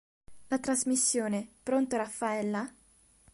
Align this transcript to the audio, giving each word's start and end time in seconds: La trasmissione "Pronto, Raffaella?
La 0.47 0.57
trasmissione 0.57 1.47
"Pronto, 1.61 1.95
Raffaella? 1.95 2.67